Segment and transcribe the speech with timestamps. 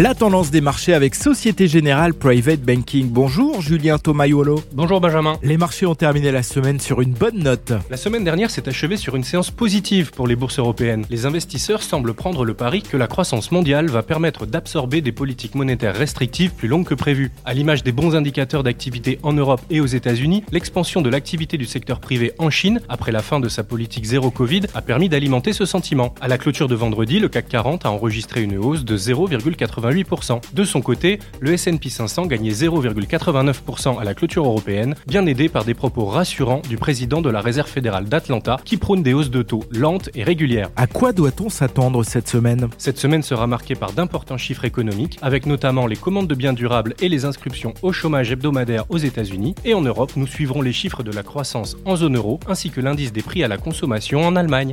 [0.00, 3.10] La tendance des marchés avec Société Générale Private Banking.
[3.10, 4.62] Bonjour Julien Tomayolo.
[4.72, 5.36] Bonjour Benjamin.
[5.42, 7.74] Les marchés ont terminé la semaine sur une bonne note.
[7.90, 11.04] La semaine dernière s'est achevée sur une séance positive pour les bourses européennes.
[11.10, 15.54] Les investisseurs semblent prendre le pari que la croissance mondiale va permettre d'absorber des politiques
[15.54, 17.30] monétaires restrictives plus longues que prévues.
[17.44, 21.66] À l'image des bons indicateurs d'activité en Europe et aux États-Unis, l'expansion de l'activité du
[21.66, 25.52] secteur privé en Chine, après la fin de sa politique zéro Covid, a permis d'alimenter
[25.52, 26.14] ce sentiment.
[26.22, 29.89] À la clôture de vendredi, le CAC 40 a enregistré une hausse de 0,80
[30.54, 35.64] de son côté, le S&P 500 gagnait 0,89% à la clôture européenne, bien aidé par
[35.64, 39.42] des propos rassurants du président de la Réserve fédérale d'Atlanta qui prône des hausses de
[39.42, 40.70] taux lentes et régulières.
[40.76, 42.68] À quoi doit-on s'attendre cette semaine?
[42.78, 46.94] Cette semaine sera marquée par d'importants chiffres économiques, avec notamment les commandes de biens durables
[47.00, 49.54] et les inscriptions au chômage hebdomadaire aux États-Unis.
[49.64, 52.80] Et en Europe, nous suivrons les chiffres de la croissance en zone euro ainsi que
[52.80, 54.72] l'indice des prix à la consommation en Allemagne.